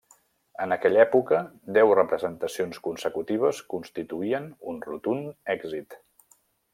[0.63, 1.41] En aquella època,
[1.75, 6.01] deu representacions consecutives constituïen un rotund èxit.